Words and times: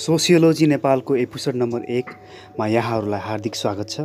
Sociology 0.00 0.66
नेपालको 0.66 1.16
episode 1.16 1.54
number 1.54 1.82
एकमा 1.84 2.66
यहाँहरूलाई 2.66 3.20
हार्दिक 3.20 3.54
स्वागत 3.54 3.88
छ। 3.90 4.00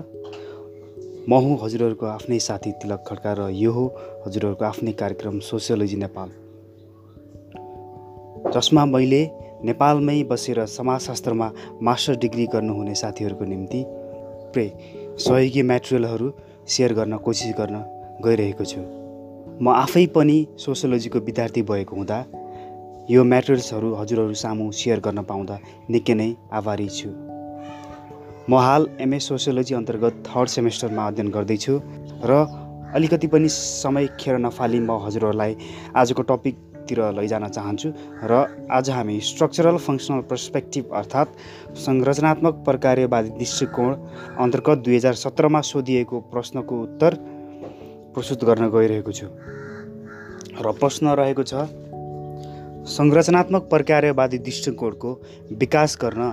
म 1.30 1.40
हुँ 1.40 1.56
हजुरहरूको 1.64 2.06
आफ्नै 2.06 2.40
साथी 2.40 2.72
तिलक 2.72 3.04
खड्का 3.08 3.34
र 3.34 3.48
यो 3.56 3.72
हो 3.72 3.86
हजुरहरूको 4.28 4.66
आफ्नै 4.66 4.92
कार्यक्रम 4.92 5.40
सोसियोलोजी 5.40 5.96
नेपाल। 5.96 6.30
जसमा 8.52 8.86
मैले 8.86 9.22
नेपालमै 9.64 10.24
बसेर 10.24 10.66
समाजशास्त्रमा 10.68 11.52
मास्टर 11.82 12.16
डिग्री 12.16 12.46
गर्नुहुने 12.54 12.96
साथीहरूको 12.96 13.46
निम्ति 13.46 13.84
प्रे 14.52 14.68
सहयोगी 15.18 15.62
मेटेरियलहरू 15.72 16.32
सेयर 16.68 16.94
गर्न 16.94 17.18
कोसिस 17.18 17.56
गर्न 17.56 17.84
गइरहेको 18.26 18.66
छु। 18.66 18.82
म 19.64 19.66
आफै 19.70 20.06
पनि 20.16 20.38
सोसियोलोजीको 20.60 21.20
विद्यार्थी 21.20 21.62
भएको 21.62 21.96
हुँदा 21.96 22.20
यो 23.10 23.24
मेटेरियल्सहरू 23.24 23.94
हजुरहरू 23.96 24.34
सामु 24.34 24.72
सेयर 24.74 25.00
गर्न 25.06 25.22
पाउँदा 25.30 25.56
निकै 25.94 26.14
नै 26.14 26.30
आभारी 26.52 26.88
छु। 26.90 27.10
म 28.50 28.54
हाल 28.58 28.88
एमए 29.00 29.20
सोसियोलोजी 29.22 29.74
अन्तर्गत 29.76 30.14
थर्ड 30.28 30.50
सेमेस्टरमा 30.50 31.04
अध्ययन 31.08 31.30
गर्दैछु 31.36 31.74
र 32.26 32.32
अलिकति 32.98 33.28
पनि 33.28 33.50
समय 33.50 34.08
खेर 34.18 34.38
नफाली 34.42 34.80
म 34.80 34.98
हजुरहरूलाई 35.06 35.54
आजको 36.02 36.22
टपिकतिर 36.32 37.00
लैजान 37.20 37.48
चाहन्छु 37.50 37.90
र 38.26 38.34
आज 38.72 38.90
हामी 38.90 39.20
स्ट्रक्चरल 39.30 39.78
फङ्सनल 39.86 40.22
पर्सपेक्टिभ 40.32 40.86
अर्थात् 41.00 41.38
संरचनात्मक 41.86 42.66
प्रकार्यवादी 42.66 43.30
दृष्टिकोण 43.38 43.92
अन्तर्गत 44.42 44.78
दुई 44.86 44.96
हजार 44.96 45.14
सत्रमा 45.24 45.62
सोधिएको 45.72 46.20
प्रश्नको 46.34 46.82
उत्तर 46.82 47.12
प्रस्तुत 48.18 48.44
गर्न 48.50 48.70
गइरहेको 48.74 49.12
छु। 49.12 49.28
र 50.58 50.72
प्रश्न 50.82 51.06
रहेको 51.22 51.44
छ 51.44 51.54
संरचनात्मक 52.86 53.62
प्रकार्यवादी 53.70 54.38
दृष्टिकोणको 54.38 55.12
विकास 55.60 55.98
गर्न 56.02 56.24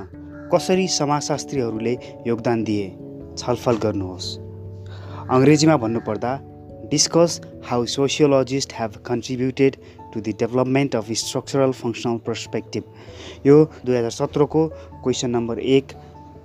कसरी 0.52 0.86
समाजशास्त्रीहरूले 0.88 1.94
योगदान 2.26 2.64
दिए 2.64 2.88
छलफल 3.38 3.76
गर्नुहोस्। 3.82 4.26
अङ्ग्रेजीमा 5.32 5.76
भन्नुपर्दा 5.84 6.32
discuss 6.90 7.40
how 7.68 7.84
sociologist 7.94 8.72
have 8.80 9.00
contributed 9.06 9.76
to 10.12 10.20
the 10.20 10.32
development 10.40 10.96
of 10.96 11.10
structural 11.22 11.72
functional 11.80 12.18
perspective 12.28 12.84
यो 13.46 13.56
दुई 13.86 13.96
हजार 13.96 14.10
सत्रको 14.20 14.66
क्वेसन 15.02 15.30
नम्बर 15.30 15.58
एक 15.78 15.96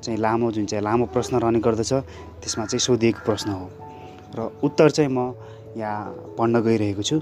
चाहिँ 0.04 0.20
लामो 0.20 0.52
जुन 0.56 0.66
चाहिँ 0.72 0.84
लामो 0.84 1.06
प्रश्न 1.12 1.44
रहने 1.44 1.60
गर्दछ 1.60 1.94
त्यसमा 1.94 2.66
चाहिँ 2.66 2.80
सोधिएको 2.80 3.26
प्रश्न 3.26 3.50
हो। 3.52 3.70
र 4.40 4.50
उत्तर 4.64 4.90
चाहिँ 4.90 5.12
म 5.12 5.34
यहाँ 5.78 6.36
पढ्न 6.40 6.62
गइरहेको 6.64 7.04
छु। 7.04 7.20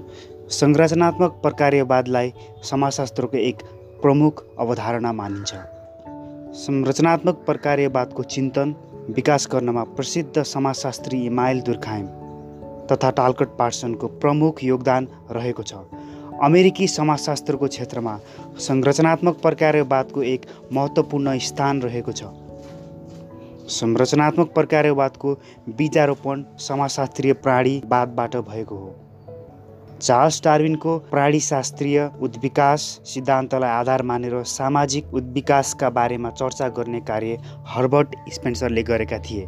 संरचनात्मक 0.50 1.30
प्रकार्यवादलाई 1.42 2.32
समाजशास्त्रको 2.62 3.36
एक 3.36 3.62
प्रमुख 4.02 4.42
अवधारणा 4.58 5.12
मानिन्छ। 5.12 5.54
संरचनात्मक 6.56 7.34
प्रकार्यवादको 7.34 8.22
चिन्तन 8.22 8.74
विकास 9.10 9.48
गर्नमा 9.52 9.82
प्रसिद्ध 9.82 10.42
समाजशास्त्री 10.42 11.24
इमाइल 11.26 11.60
दुर्खाइम 11.60 12.06
तथा 12.86 13.10
टालकट 13.10 13.56
पार्सनको 13.58 14.06
प्रमुख 14.06 14.62
योगदान 14.64 15.08
रहेको 15.30 15.62
छ। 15.62 15.74
अमेरिकी 16.42 16.86
समाजशास्त्रको 16.86 17.66
क्षेत्रमा 17.66 18.18
संरचनात्मक 18.58 19.40
प्रकार्यवादको 19.42 20.22
एक 20.22 20.46
महत्त्वपूर्ण 20.72 21.38
स्थान 21.38 21.82
रहेको 21.82 22.12
छ। 22.12 22.22
संरचनात्मक 23.70 24.54
प्रकार्यवादको 24.54 25.34
बीजारोपण 25.68 26.44
समाजशास्त्रीय 26.58 27.32
प्राणीवादबाट 27.32 28.36
भएको 28.36 28.76
हो। 28.76 28.94
चार्ल्स 30.00 30.40
डार्विनको 30.44 30.98
प्राणीशास्त्रीय 31.10 31.98
उद्विकास 32.22 32.80
सिद्धान्तलाई 33.04 33.70
आधार 33.70 34.02
मानेर 34.02 34.42
सामाजिक 34.46 35.14
उद्विकासका 35.14 35.90
बारेमा 35.90 36.30
चर्चा 36.30 36.68
गर्ने 36.68 37.00
कार्य 37.00 37.38
हर्बर्ट 37.66 38.16
स्पेन्सरले 38.32 38.82
गरेका 38.82 39.18
थिए। 39.18 39.46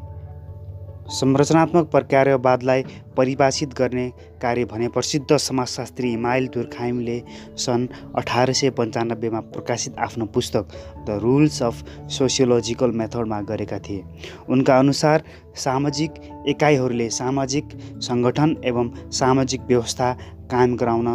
संरचनात्मक 1.11 1.87
प्रकार्यवादलाई 1.91 2.83
परिभाषित 3.17 3.75
गर्ने 3.75 4.09
कार्य 4.43 4.65
भने 4.65 4.89
प्रसिद्ध 4.89 5.37
समाजशास्त्री 5.37 6.11
हिमायल 6.11 6.47
दुर्खाइमले 6.47 7.22
सन् 7.56 7.87
अठार 8.17 8.53
सय 8.53 8.71
पन्चानब्बेमा 8.71 9.41
प्रकाशित 9.55 9.99
आफ्नो 9.99 10.27
पुस्तक 10.34 10.75
द 11.06 11.19
रुल्स 11.22 11.62
अफ 11.62 11.84
सोसियोलोजिकल 12.09 12.91
मेथडमा 12.93 13.41
गरेका 13.43 13.78
थिए। 13.78 14.05
उनका 14.49 14.78
अनुसार 14.78 15.25
सामाजिक 15.56 16.21
एकाइहरूले 16.49 17.09
सामाजिक 17.11 17.78
सङ्गठन 18.01 18.56
एवं 18.65 18.91
सामाजिक 19.12 19.62
व्यवस्था 19.69 20.17
कायम 20.50 20.76
गराउन 20.76 21.06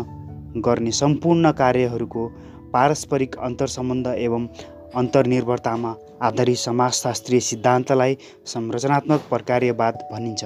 गर्ने 0.66 0.92
सम्पूर्ण 0.92 1.52
कार्यहरूको 1.52 2.28
पारस्परिक 2.74 3.36
अन्तर्सम्बन्ध 3.38 4.08
एवं 4.08 4.48
अन्तर्निर्भरतामा 4.96 5.96
आधारित 6.22 6.58
समाजशास्त्रीय 6.58 7.40
सिद्धान्तलाई 7.40 8.18
संरचनात्मक 8.46 9.22
प्रकार्यवाद 9.30 9.94
भनिन्छ। 10.12 10.46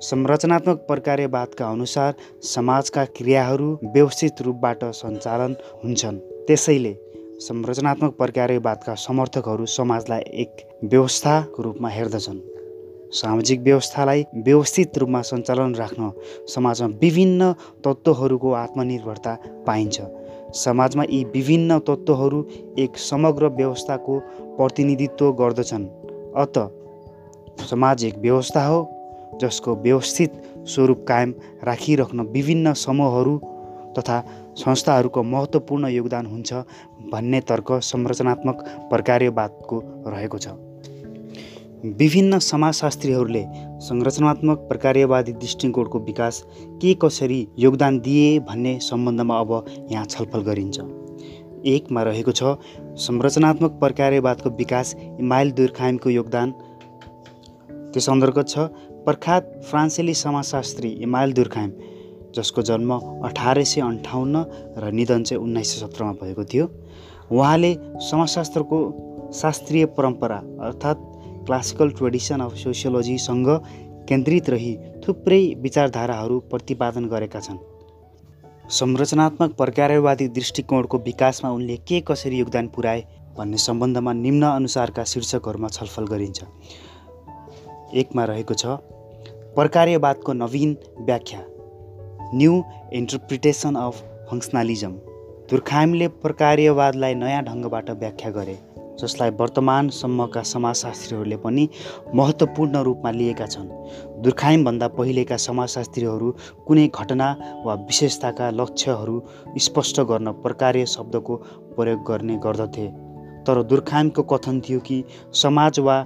संरचनात्मक 0.00 0.76
प्रकार्यवादका 0.76 1.70
अनुसार 1.70 2.14
समाजका 2.42 3.04
क्रियाहरू 3.04 3.78
व्यवस्थित 3.84 4.42
रूपबाट 4.42 4.84
सञ्चालन 4.84 5.56
हुन्छन्। 5.84 6.18
त्यसैले 6.46 6.94
संरचनात्मक 7.40 8.12
प्रकार्यवादका 8.12 8.94
समर्थकहरू 8.94 9.66
समाजलाई 9.66 10.20
एक 10.20 10.56
व्यवस्थाको 10.84 11.62
रूपमा 11.62 11.88
हेर्दछन्। 11.88 12.59
सामाजिक 13.12 13.60
व्यवस्थालाई 13.60 14.24
व्यवस्थित 14.34 14.98
रूपमा 14.98 15.20
सञ्चालन 15.22 15.74
राख्न 15.74 16.10
समाजमा 16.46 16.88
विभिन्न 17.02 17.52
तत्त्वहरूको 17.84 18.52
आत्मनिर्भरता 18.54 19.34
पाइन्छ। 19.66 20.00
समाजमा 20.54 21.04
यी 21.10 21.24
विभिन्न 21.24 21.78
तत्त्वहरू 21.78 22.44
एक 22.78 22.98
समग्र 22.98 23.48
व्यवस्थाको 23.48 24.18
प्रतिनिधित्व 24.56 25.32
गर्दछन्। 25.32 25.86
अत 26.36 26.58
समाज 27.70 28.04
एक 28.04 28.18
व्यवस्था 28.18 28.66
हो 28.66 28.78
जसको 29.42 29.74
व्यवस्थित 29.76 30.42
स्वरूप 30.66 31.04
कायम 31.08 31.34
राखिराख्न 31.64 32.20
विभिन्न 32.30 32.72
समूहहरू 32.76 33.36
तथा 33.98 34.22
संस्थाहरूको 34.56 35.22
महत्त्वपूर्ण 35.22 35.88
योगदान 35.88 36.26
हुन्छ 36.26 36.52
भन्ने 37.12 37.40
तर्क 37.40 37.72
संरचनात्मक 37.82 38.64
प्रकार्यवादको 38.90 39.82
रहेको 40.06 40.38
छ। 40.38 40.69
विभिन्न 41.84 42.38
समाजशास्त्रीहरूले 42.38 43.42
संरचनात्मक 43.80 44.58
प्रकार्यवादी 44.68 45.32
दृष्टिकोणको 45.32 45.98
विकास 45.98 46.42
के 46.82 46.92
कसरी 47.02 47.46
योगदान 47.58 47.98
दिए 47.98 48.38
भन्ने 48.48 48.78
सम्बन्धमा 48.82 49.38
अब 49.40 49.52
यहाँ 49.92 50.04
छलफल 50.04 50.40
गरिन्छ। 50.42 50.78
एकमा 51.66 52.02
रहेको 52.02 52.32
छ 52.32 52.42
संरचनात्मक 53.00 53.78
प्रकार्यवादको 53.80 54.50
विकास 54.56 54.94
इमाइल 54.96 55.50
दुर्खाइमको 55.52 56.10
योगदान। 56.10 56.52
त्यस 57.92 58.08
अन्तर्गत 58.10 58.48
छ 58.48 58.58
प्रख्यात 59.04 59.52
फ्रान्सेली 59.70 60.14
समाजशास्त्री 60.14 60.88
इमाइल 61.02 61.32
दुर्खाइम 61.32 61.72
जसको 62.36 62.62
जन्म 62.62 62.92
अठार 63.24 63.62
सय 63.64 63.80
अन्ठाउन्न 63.80 64.44
र 64.78 64.90
निधन 64.92 65.22
चाहिँ 65.22 65.42
उन्नाइस 65.42 65.74
सय 65.74 65.86
सत्रमा 65.86 66.12
भएको 66.22 66.44
थियो। 66.44 66.66
उहाँले 67.32 67.72
समाजशास्त्रको 68.10 68.78
शास्त्रीय 69.34 69.84
परम्परा 69.96 70.36
अर्थात् 70.66 71.08
क्लासिकल 71.46 71.90
ट्रेडिसन 71.90 72.40
अफ 72.40 72.54
सोसियोलोजीसँग 72.56 73.48
केन्द्रित 74.08 74.50
रही 74.50 74.76
थुप्रै 75.06 75.42
विचारधाराहरू 75.58 76.38
प्रतिपादन 76.50 77.04
गरेका 77.08 77.40
छन्। 77.40 77.58
संरचनात्मक 78.70 79.50
प्रकार्यवादी 79.52 80.28
दृष्टिकोणको 80.28 80.98
विकासमा 80.98 81.50
उनले 81.50 81.76
के 81.88 82.00
कसरी 82.00 82.38
योगदान 82.38 82.66
पुर्याए 82.68 83.02
भन्ने 83.36 83.56
सम्बन्धमा 83.56 84.12
निम्न 84.12 84.44
अनुसारका 84.50 85.04
शीर्षकहरूमा 85.04 85.68
छलफल 85.68 86.06
गरिन्छ। 86.06 86.42
एकमा 87.94 88.24
रहेको 88.24 88.54
छ 88.54 88.78
प्रकार्यवादको 89.56 90.32
नवीन 90.32 90.76
व्याख्या 91.00 91.40
न्यू 92.34 92.62
इन्टरप्रिटेसन 92.92 93.74
अफ 93.74 94.02
फङ्सनालिजम 94.30 94.92
दुर्खाइमले 95.50 96.08
प्रकार्यवादलाई 96.22 97.14
नयाँ 97.14 97.42
ढङ्गबाट 97.44 97.90
व्याख्या 97.90 98.30
गरे। 98.30 98.56
जसलाई 99.02 99.30
वर्तमानसम्मका 99.30 100.42
समाजशास्त्रीहरूले 100.42 101.36
पनि 101.36 101.68
महत्त्वपूर्ण 102.14 102.82
रूपमा 102.82 103.10
लिएका 103.10 103.46
छन्। 103.46 103.68
दुर्खाइमभन्दा 104.22 104.88
पहिलेका 104.88 105.36
समाजशास्त्रीहरू 105.36 106.30
कुनै 106.66 106.86
घटना 106.88 107.28
वा 107.66 107.74
विशेषताका 107.74 108.50
लक्ष्यहरू 108.50 109.22
स्पष्ट 109.58 110.00
गर्न 110.00 110.32
प्रकार्य 110.42 110.86
शब्दको 110.86 111.36
प्रयोग 111.76 112.04
गर्ने 112.08 112.36
गर्दथे। 112.36 112.86
तर 113.46 113.62
दुर्खाइमको 113.62 114.22
कथन 114.22 114.60
थियो 114.60 114.80
कि 114.80 115.04
समाज 115.32 115.78
वा 115.80 116.04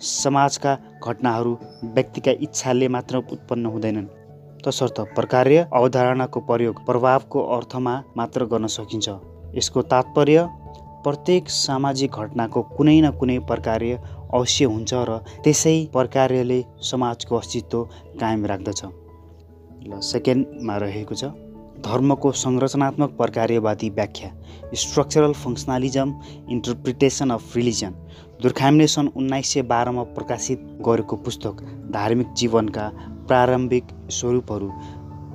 समाजका 0.00 0.78
घटनाहरू 1.04 1.58
व्यक्तिका 1.84 2.32
इच्छाले 2.40 2.88
मात्र 2.88 3.16
उत्पन्न 3.32 3.66
हुँदैनन्। 3.66 4.06
तसर्थ 4.66 5.00
प्रकार्य 5.14 5.66
अवधारणाको 5.74 6.40
प्रयोग 6.40 6.84
प्रभावको 6.86 7.40
अर्थमा 7.56 7.94
मात्र 8.16 8.44
गर्न 8.44 8.66
सकिन्छ। 8.66 9.08
यसको 9.54 9.82
तात्पर्य 9.82 10.48
प्रत्येक 11.04 11.48
सामाजिक 11.50 12.10
घटनाको 12.12 12.62
कुनै 12.76 13.00
न 13.00 13.10
कुनै 13.20 13.38
प्रकार्य 13.50 13.98
अवश्य 14.32 14.64
हुन्छ 14.64 14.92
र 15.08 15.18
त्यसै 15.44 15.76
प्रकार्यले 15.92 16.60
समाजको 16.90 17.36
अस्तित्व 17.36 17.82
कायम 18.20 18.46
राख्दछ। 18.46 18.80
ल 19.88 20.00
सेकेन्डमा 20.12 20.76
रहेको 20.76 21.14
छ। 21.14 21.24
धर्मको 21.86 22.30
संरचनात्मक 22.32 23.10
प्रकार्यवादी 23.16 23.88
व्याख्या। 23.90 24.30
Structural 24.82 25.32
functionalism 25.42 26.08
interpretation 26.48 27.30
of 27.30 27.56
religion 27.56 27.92
दुर्खाइमले 28.42 28.86
सन् 28.86 29.08
उन्नाइस 29.16 29.52
सय 29.52 29.62
बाह्रमा 29.72 30.02
प्रकाशित 30.16 30.60
गरेको 30.86 31.16
पुस्तक 31.26 31.62
धार्मिक 31.92 32.32
जीवनका 32.34 32.86
प्रारम्भिक 33.28 33.84
स्वरूपहरू 34.10 34.68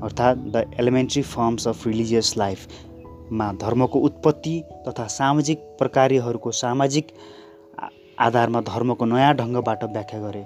अर्थात् 0.03 0.39
the 0.53 0.63
elementary 0.79 1.21
forms 1.35 1.67
of 1.67 1.87
religious 1.87 2.33
लाइफमा 3.27 3.51
धर्मको 3.61 3.99
उत्पत्ति 3.99 4.63
तथा 4.87 5.05
सामाजिक 5.07 5.59
प्रकार्यहरूको 5.79 6.51
सामाजिक 6.51 7.07
आधारमा 8.17 8.61
धर्मको 8.61 9.05
नयाँ 9.05 9.33
ढङ्गबाट 9.35 9.83
व्याख्या 9.83 10.19
गरे। 10.21 10.43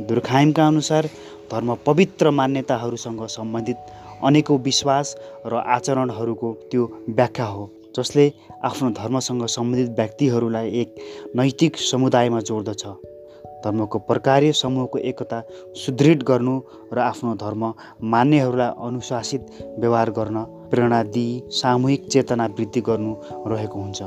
दुर्खाइमका 0.00 0.66
अनुसार 0.66 1.06
धर्म 1.50 1.74
पवित्र 1.86 2.30
मान्यताहरूसँग 2.30 3.26
सम्बन्धित 3.26 3.76
अनेकौँ 4.22 4.58
विश्वास 4.58 5.16
र 5.46 5.54
आचरणहरूको 5.54 6.52
त्यो 6.70 6.86
व्याख्या 7.08 7.46
हो 7.46 7.70
जसले 7.96 8.32
आफ्नो 8.64 8.90
धर्मसँग 8.90 9.46
सम्बन्धित 9.46 9.90
व्यक्तिहरूलाई 9.90 10.70
एक 10.80 10.94
नैतिक 11.36 11.76
समुदायमा 11.82 12.40
जोड्दछ। 12.40 12.86
धर्मको 13.64 13.98
प्रकार्य 13.98 14.52
समूहको 14.52 14.98
एकता 15.00 15.42
सुदृढ 15.76 16.22
गर्नु 16.22 16.60
र 16.92 16.98
आफ्नो 17.00 17.34
धर्म 17.34 17.72
मान्नेहरूलाई 18.04 18.70
अनुशासित 18.86 19.42
व्यवहार 19.78 20.10
गर्न 20.10 20.44
प्रेरणा 20.70 21.02
दिई 21.14 21.30
सामूहिक 21.52 22.06
चेतना 22.08 22.46
वृद्धि 22.58 22.80
गर्नु 22.88 23.14
रहेको 23.46 23.78
हुन्छ 23.80 24.02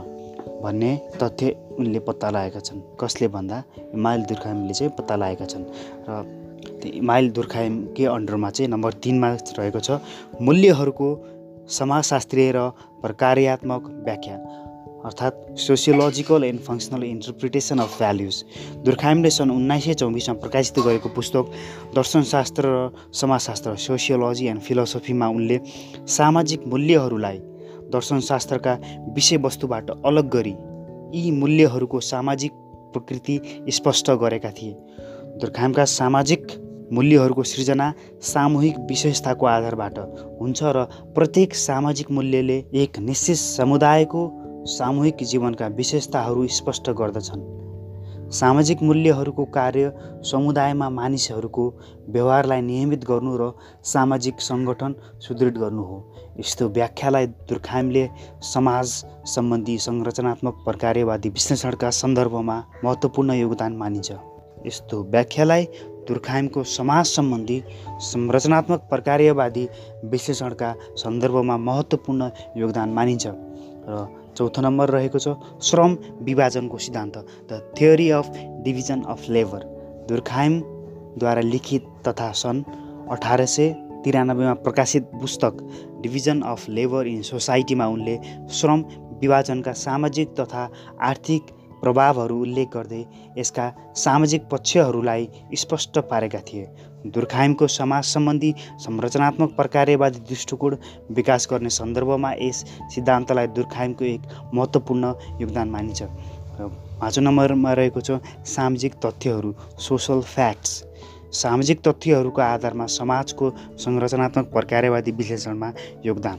भन्ने 0.63 0.91
तथ्य 1.21 1.55
उनले 1.79 1.99
पत्ता 1.99 2.29
लगाएका 2.29 2.59
छन्। 2.59 2.79
कसले 2.99 3.27
भन्दा 3.27 3.63
इमाइल 3.93 4.21
दुर्खाइमले 4.29 4.73
चाहिँ 4.73 4.91
पत्ता 4.97 5.15
लगाएका 5.15 5.45
छन्। 5.45 5.65
र 6.07 6.23
त्यो 6.81 6.91
इमाइल 6.93 7.29
दुर्खाइमकै 7.31 8.05
अन्डरमा 8.05 8.49
चाहिँ 8.49 8.69
नम्बर 8.71 8.93
तिनमा 9.03 9.29
रहेको 9.59 9.79
छ 9.79 9.99
मूल्यहरूको 10.41 11.07
समाजशास्त्रीय 11.69 12.51
र 12.55 12.69
प्रकार्यात्मक 13.03 13.83
व्याख्या। 14.05 14.35
अर्थात् 15.05 15.59
sociological 15.59 16.43
and 16.43 16.59
functional 16.59 17.03
interpretation 17.03 17.79
of 17.79 17.97
values 17.99 18.43
दुर्खाइमले 18.85 19.29
सन् 19.29 19.51
उन्नाइस 19.51 19.83
सय 19.83 19.93
चौबिसमा 19.93 20.35
प्रकाशित 20.35 20.79
गरेको 20.79 21.09
पुस्तक 21.09 21.45
दर्शनशास्त्र 21.95 22.63
र 22.65 22.91
समाजशास्त्र 23.11 23.75
सोसियोलोजी 23.75 24.47
एन्ड 24.47 24.61
फिलोसफीमा 24.61 25.27
उनले 25.27 25.59
सामाजिक 26.07 26.67
मूल्यहरूलाई 26.67 27.39
दर्शनशास्त्रका 27.93 28.73
विषयवस्तुबाट 29.15 29.89
अलग 30.05 30.29
गरी 30.29 30.55
यी 31.15 31.31
मूल्यहरूको 31.31 31.99
सामाजिक 31.99 32.51
प्रकृति 32.93 33.39
स्पष्ट 33.69 34.11
गरेका 34.11 34.51
थिए। 34.51 34.73
दुर्खामका 35.41 35.85
सामाजिक 35.85 36.47
मूल्यहरूको 36.93 37.43
सृजना 37.43 37.93
सामूहिक 38.21 38.79
विशेषताको 38.79 39.45
आधारबाट 39.45 39.99
हुन्छ 40.39 40.63
र 40.63 40.83
प्रत्येक 41.15 41.55
सामाजिक 41.55 42.11
मूल्यले 42.11 42.57
एक 42.75 42.99
निश्चित 42.99 43.35
समुदायको 43.35 44.23
सामूहिक 44.65 45.17
जीवनका 45.23 45.67
विशेषताहरू 45.67 46.47
स्पष्ट 46.47 46.89
गर्दछन्। 46.89 47.41
सामाजिक 48.31 48.81
मूल्यहरूको 48.83 49.45
कार्य 49.45 49.91
समुदायमा 50.23 50.89
मानिसहरूको 50.89 51.65
व्यवहारलाई 52.09 52.61
नियमित 52.61 53.03
गर्नु 53.05 53.35
र 53.37 53.51
सामाजिक 53.83 54.41
सङ्गठन 54.41 54.95
सुदृढ 55.19 55.57
गर्नु 55.57 55.83
हो। 55.83 55.97
यस्तो 56.39 56.69
व्याख्यालाई 56.69 57.27
दुर्खाइमले 57.27 58.09
समाज 58.53 58.87
सम्बन्धी 59.25 59.77
संरचनात्मक 59.77 60.63
प्रकार्यवादी 60.65 61.29
विश्लेषणका 61.29 61.89
सन्दर्भमा 61.89 62.57
महत्त्वपूर्ण 62.83 63.33
योगदान 63.33 63.75
मानिन्छ। 63.75 64.11
यस्तो 64.65 65.03
व्याख्यालाई 65.03 65.63
दुर्खाइमको 66.07 66.63
समाज 66.63 67.05
सम्बन्धी 67.05 67.63
संरचनात्मक 68.01 68.79
प्रकार्यवादी 68.89 69.67
विश्लेषणका 70.05 70.73
सन्दर्भमा 70.95 71.57
महत्त्वपूर्ण 71.57 72.29
योगदान 72.57 72.89
मानिन्छ 72.89 73.27
र 73.27 74.22
चौथो 74.37 74.61
नम्बर 74.61 74.89
रहेको 74.89 75.19
छ 75.19 75.35
श्रम 75.61 75.97
विभाजनको 76.21 76.77
सिद्धान्त 76.77 77.17
the 77.51 77.61
theory 77.79 78.09
of 78.09 78.31
division 78.63 79.01
of 79.13 79.29
labour 79.29 79.65
दुर्खाइमद्वारा 80.09 81.41
लिखित 81.41 81.87
तथा 82.07 82.31
सन् 82.41 82.63
अठार 83.11 83.45
सय 83.45 83.73
तिरानब्बेमा 84.05 84.53
प्रकाशित 84.63 85.03
पुस्तक 85.21 85.57
डिभिजन 86.01 86.41
अफ 86.51 86.69
लेबर 86.69 87.07
इन 87.07 87.21
सोसाइटीमा 87.21 87.87
उनले 87.87 88.15
श्रम 88.51 88.79
विभाजनका 89.21 89.71
सामाजिक 89.81 90.33
तथा 90.39 90.63
आर्थिक 91.01 91.51
प्रभावहरू 91.81 92.39
उल्लेख 92.41 92.67
गर्दै 92.73 93.03
यसका 93.37 93.65
सामाजिक 93.95 94.47
पक्षहरूलाई 94.51 95.29
स्पष्ट 95.55 95.99
पारेका 96.11 96.39
थिए। 96.39 96.65
दुर्खाइमको 97.05 97.67
समाज 97.67 98.03
सम्बन्धी 98.05 98.53
संरचनात्मक 98.79 99.55
प्रकार्यवादी 99.55 100.19
दृष्टिकोण 100.29 100.75
विकास 101.11 101.47
गर्ने 101.51 101.69
सन्दर्भमा 101.69 102.31
यस 102.41 102.63
सिद्धान्तलाई 102.95 103.47
दुर्खाइमको 103.47 104.05
एक 104.05 104.21
महत्त्वपूर्ण 104.53 105.13
योगदान 105.41 105.69
मानिन्छ। 105.69 106.01
र 106.53 106.67
पाँचौँ 107.01 107.23
नम्बरमा 107.23 107.73
रहेको 107.73 108.01
छ 108.01 108.19
सामाजिक 108.47 108.93
तथ्यहरू 109.05 109.53
सोसल 109.79 110.21
फ्याक्ट्स 110.23 110.71
सामाजिक 111.33 111.81
तथ्यहरूको 111.87 112.41
आधारमा 112.41 112.85
समाजको 112.95 113.49
संरचनात्मक 113.77 114.51
प्रकार्यवादी 114.53 115.11
विश्लेषणमा 115.11 115.71
योगदान। 116.05 116.37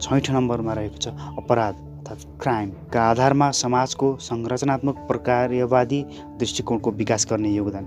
छैठौँ 0.00 0.34
नम्बरमा 0.34 0.72
रहेको 0.72 0.98
छ 0.98 1.08
अपराध 1.38 1.74
अर्थात् 2.06 2.40
क्राइमका 2.42 3.02
आधारमा 3.02 3.50
समाजको 3.50 4.16
संरचनात्मक 4.22 4.96
प्रकार्यवादी 5.08 6.02
दृष्टिकोणको 6.38 6.90
विकास 6.92 7.26
गर्ने 7.30 7.50
योगदान। 7.50 7.84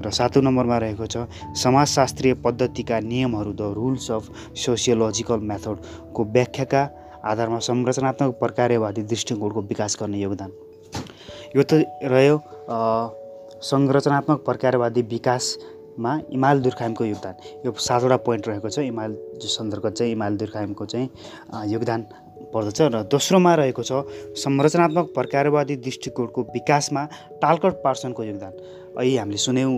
र 0.00 0.10
सातौँ 0.10 0.42
नम्बरमा 0.42 0.78
रहेको 0.78 1.06
छ 1.06 1.26
समाजशास्त्रीय 1.56 2.34
पद्धतिका 2.44 3.00
नियमहरू 3.00 3.52
द 3.52 3.72
रुल्स 3.76 4.10
अफ 4.10 4.30
सोसियोलोजिकल 4.56 5.40
मेथडको 5.50 6.24
व्याख्याका 6.36 6.82
आधारमा 7.20 7.58
संरचनात्मक 7.60 8.30
प्रकार्यवादी 8.40 9.02
दृष्टिकोणको 9.04 9.60
विकास 9.62 9.96
गर्ने 10.00 10.18
योगदान। 10.20 10.50
यो 11.56 11.62
त 11.62 11.84
रह्यो 12.04 12.36
संरचनात्मक 13.62 14.38
प्रकार्यवादी 14.44 15.02
विकासमा 15.10 16.12
इमाल 16.32 16.60
दुर्खाइमको 16.62 17.04
योगदान। 17.04 17.34
यो 17.66 17.72
सातवटा 17.76 18.16
पोइन्ट 18.24 18.48
रहेको 18.48 18.68
छ। 18.68 18.78
इमाल 18.88 19.16
सन्दर्भ 19.36 19.88
चाहिँ 19.88 20.12
इमाल 20.12 20.36
दुर्खाइमको 20.36 20.84
चाहिँ 20.86 21.08
योगदान 21.72 22.00
पर्दछ 22.54 22.80
र 22.82 23.02
दोस्रोमा 23.10 23.54
रहेको 23.54 23.82
छ 23.82 23.92
संरचनात्मक 24.36 25.06
प्रकारवादी 25.14 25.76
दृष्टिकोणको 25.86 26.42
विकासमा 26.54 27.02
टालकट 27.42 27.74
पार्सनको 27.84 28.22
योगदान। 28.24 28.52
अहिले 28.98 29.18
हामीले 29.18 29.38
सुन्यौँ 29.38 29.72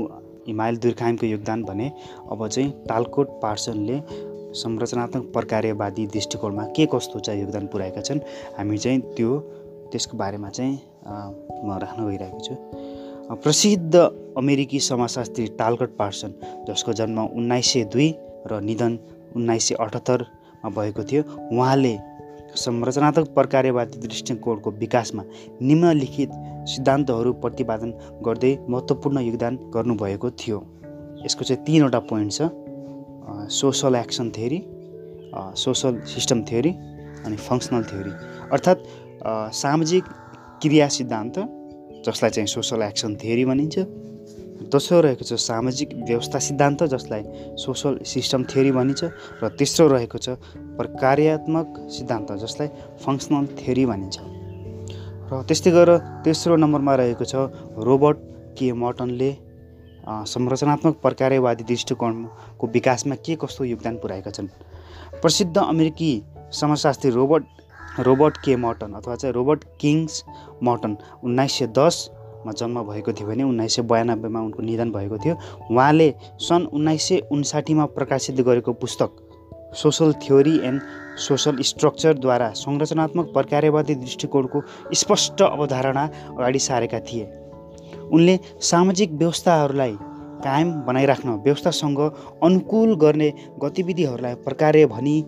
हिमायल 0.46 0.76
दुर्खाइमको 0.82 1.26
योगदान 1.26 1.62
भने 1.64 1.86
अब 2.32 2.46
चाहिँ 2.48 2.70
टालकोट 2.88 3.28
पार्सनले 3.42 4.00
संरचनात्मक 4.52 5.22
प्रकार्यवादी 5.32 6.06
दृष्टिकोणमा 6.06 6.64
के 6.76 6.86
कस्तो 6.92 7.18
चाहिँ 7.18 7.40
योगदान 7.40 7.66
पुर्याएका 7.72 8.00
छन् 8.00 8.20
हामी 8.58 8.78
चाहिँ 8.78 9.00
त्यो 9.16 9.38
त्यसको 9.92 10.16
बारेमा 10.18 10.48
चाहिँ 10.50 10.74
म 11.64 11.78
राख्न 11.82 12.08
गइरहेको 12.08 12.40
छु। 12.40 12.54
प्रसिद्ध 13.32 13.94
अमेरिकी 14.36 14.78
समाजशास्त्री 14.80 15.46
टालकट 15.58 15.96
पार्सन 15.96 16.34
जसको 16.68 16.92
जन्म 16.92 17.18
उन्नाइस 17.22 17.72
सय 17.72 17.84
दुई 17.92 18.08
र 18.50 18.60
निधन 18.60 18.98
उन्नाइस 19.36 19.68
सय 19.68 19.74
अठहत्तरमा 19.80 20.68
भएको 20.76 21.02
थियो 21.04 21.22
उहाँले 21.52 21.94
संरचनात्मक 22.56 23.28
प्रकार्यवादी 23.34 23.98
दृष्टिकोणको 23.98 24.70
विकासमा 24.80 25.22
निम्नलिखित 25.62 26.30
सिद्धान्तहरू 26.68 27.32
प्रतिपादन 27.42 27.90
गर्दै 28.26 28.52
महत्त्वपूर्ण 28.68 29.20
योगदान 29.20 29.56
गर्नुभएको 29.74 30.30
थियो। 30.40 30.58
यसको 31.24 31.44
चाहिँ 31.44 31.64
तिनवटा 31.64 31.98
पोइन्ट 32.10 32.32
छ। 32.32 32.48
Social 33.50 33.94
action 33.96 34.30
theory 34.36 34.60
social 35.56 36.00
system 36.12 36.42
theory 36.48 36.70
अनि 37.24 37.36
फङ्सनल 37.36 37.82
थ्योरी। 37.90 38.12
अर्थात् 38.52 38.80
सामाजिक 39.56 40.04
क्रिया 40.62 40.88
सिद्धान्त 40.88 41.38
जसलाई 42.06 42.30
चाहिँ 42.30 42.46
सोसल 42.48 42.82
एक्सन 42.82 43.14
थ्योरी 43.16 43.44
भनिन्छ 43.44 43.78
दोस्रो 44.72 45.00
रहेको 45.04 45.24
छ 45.28 45.36
सामाजिक 45.36 45.88
व्यवस्था 46.08 46.38
सिद्धान्त 46.48 46.82
जसलाई 46.92 47.22
सोसल 47.60 47.98
सिस्टम 48.08 48.44
थ्योरी 48.50 48.72
भनिन्छ 48.72 49.00
र 49.42 49.48
तेस्रो 49.60 49.86
रहेको 49.92 50.18
छ 50.18 50.36
प्रकार्यात्मक 50.80 51.66
सिद्धान्त 51.96 52.32
जसलाई 52.42 52.68
फङ्सनल 53.04 53.46
थ्योरी 53.60 53.84
भनिन्छ। 53.86 54.16
र 55.28 55.42
त्यस्तै 55.48 55.70
गरेर 55.76 55.98
तेस्रो 56.24 56.56
नम्बरमा 56.56 56.94
रहेको 57.00 57.24
छ 57.24 57.34
रोबर्ट 57.88 58.18
के 58.58 58.72
मटनले 58.82 59.30
संरचनात्मक 60.32 60.94
प्रकार्यवादी 61.04 61.64
दृष्टिकोणको 61.64 62.66
विकासमा 62.74 63.14
के 63.24 63.36
कस्तो 63.42 63.64
योगदान 63.64 63.96
पुर्याएका 64.02 64.30
छन्? 64.30 64.48
प्रसिद्ध 65.22 65.56
अमेरिकी 65.58 66.12
समाजशास्त्री 66.60 67.10
रोबर्ट 67.10 67.44
रोबर्ट 68.08 68.36
के 68.44 68.56
मटन 68.56 68.92
अथवा 68.98 69.14
चाहिँ 69.20 69.34
रोबर्ट 69.34 69.64
किङ्स 69.80 70.24
मटन 70.64 70.96
उन्नाइस 71.24 71.52
सय 71.58 71.66
दस 71.78 71.96
जन्म 72.50 72.82
भएको 72.82 73.12
थियो 73.12 73.28
भने 73.28 73.42
उन्नाइस 73.42 73.76
सय 73.76 73.82
बयानब्बेमा 73.82 74.40
उनको 74.40 74.62
निधन 74.62 74.90
भएको 74.92 75.18
थियो। 75.18 75.34
उहाँले 75.70 76.14
सन् 76.38 76.66
उन्नाइस 76.66 77.08
सय 77.08 77.18
उन्साठीमा 77.32 77.84
प्रकाशित 77.96 78.40
गरेको 78.40 78.72
पुस्तक 78.72 79.10
सोसल 79.74 80.12
थ्योरी 80.22 80.56
एन्ड 80.58 80.80
सोसल 81.18 81.56
स्ट्रक्चरद्वारा 81.62 82.48
संरचनात्मक 82.56 83.32
प्रकार्यवादी 83.32 83.94
दृष्टिकोणको 83.94 84.62
स्पष्ट 84.94 85.42
अवधारणा 85.42 86.04
अगाडि 86.30 86.58
सारेका 86.58 87.00
थिए। 87.00 87.24
उनले 88.12 88.38
सामाजिक 88.60 89.12
व्यवस्थाहरूलाई 89.12 89.96
कायम 90.44 90.72
बनाइराख्न 90.82 91.28
व्यवस्थासँग 91.44 92.00
अनुकूल 92.42 92.94
गर्ने 92.96 93.32
गतिविधिहरूलाई 93.62 94.34
प्रकार्य 94.34 94.86
भनी 94.86 95.20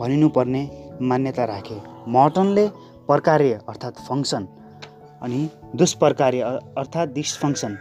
भनिनुपर्ने 0.00 0.62
मान्यता 1.02 1.44
राखे। 1.44 1.78
मर्टनले 2.08 2.68
प्रकार्य 3.08 3.60
अर्थात् 3.68 3.98
फङ्सन 4.08 4.46
अनि 5.24 5.48
दुष्प्रकार्य 5.76 6.40
अर्थात् 6.78 7.14
डिसफङ्सन 7.14 7.76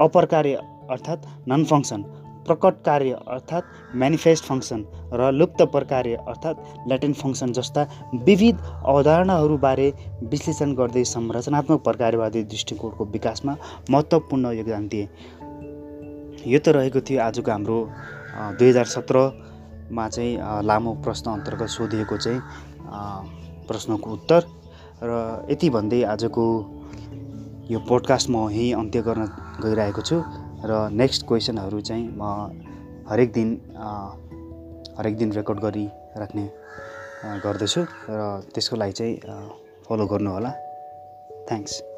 अप्रकार्य 0.00 0.60
अर्थात् 0.90 1.26
नन 1.48 1.64
फङ्सन 1.64 2.02
प्रकट 2.46 2.82
कार्य 2.84 3.18
अर्थात् 3.34 3.96
मेनिफेस्ट 3.96 4.44
फङ्सन 4.44 4.84
र 5.12 5.30
लुप्त 5.32 5.62
प्रकार्य 5.74 6.14
अर्थात् 6.28 6.58
ल्याटेन्ट 6.88 7.16
फङ्सन 7.16 7.52
जस्ता 7.52 7.82
विविध 8.26 8.56
अवधारणाहरूबारे 8.84 9.88
विश्लेषण 10.32 10.74
गर्दै 10.80 11.04
संरचनात्मक 11.12 11.80
प्रकारवादी 11.84 12.42
दृष्टिकोणको 12.52 13.04
विकासमा 13.14 13.54
महत्त्वपूर्ण 13.90 14.52
योगदान 14.58 14.88
दिए। 14.88 15.08
यो 16.52 16.58
त 16.58 16.68
रहेको 16.76 17.00
थियो 17.00 17.20
आजको 17.22 17.50
हाम्रो 17.50 17.78
दुई 18.58 18.68
हजार 18.68 18.86
सत्रमा 18.94 20.08
चाहिँ 20.08 20.32
लामो 20.68 20.92
प्रश्न 21.04 21.30
अन्तर्गत 21.30 21.68
सोधिएको 21.76 22.16
चाहिँ 22.24 22.40
प्रश्नको 23.68 24.10
उत्तर। 24.18 24.42
र 25.02 25.12
यति 25.50 25.68
भन्दै 25.70 26.02
आजको 26.12 26.44
यो 27.70 27.78
पोडकास्ट 27.88 28.28
म 28.30 28.36
यहीँ 28.50 28.72
अन्त्य 28.76 29.00
गर्न 29.02 29.24
गइरहेको 29.64 30.02
छु 30.02 30.16
र 30.68 30.72
नेक्स्ट 30.92 31.26
क्वेसनहरू 31.28 31.80
चाहिँ 31.80 32.04
म 32.12 32.22
हरेक 33.08 33.32
दिन 33.32 33.48
हरेक 34.98 35.16
दिन 35.16 35.32
रेकर्ड 35.32 35.58
गरिराख्ने 35.60 36.44
गर्दछु 37.44 37.82
र 38.10 38.20
त्यसको 38.54 38.76
लागि 38.76 38.92
चाहिँ 38.92 39.14
फलो 39.88 40.06
गर्नुहोला। 40.06 40.50
थ्याङ्क्स 41.48 41.93